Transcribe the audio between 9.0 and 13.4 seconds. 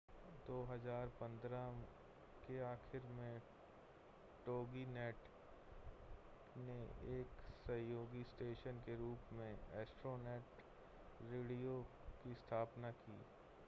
रूप में astronet radio की स्थापना की